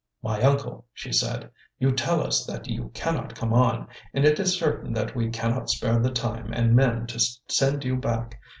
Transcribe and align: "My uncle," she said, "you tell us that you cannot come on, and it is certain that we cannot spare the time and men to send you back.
"My 0.23 0.41
uncle," 0.41 0.87
she 0.95 1.13
said, 1.13 1.51
"you 1.77 1.91
tell 1.91 2.25
us 2.25 2.43
that 2.47 2.67
you 2.67 2.89
cannot 2.95 3.35
come 3.35 3.53
on, 3.53 3.87
and 4.15 4.25
it 4.25 4.39
is 4.39 4.57
certain 4.57 4.93
that 4.93 5.15
we 5.15 5.29
cannot 5.29 5.69
spare 5.69 5.99
the 5.99 6.09
time 6.09 6.51
and 6.53 6.75
men 6.75 7.05
to 7.05 7.19
send 7.47 7.83
you 7.83 7.97
back. 7.97 8.39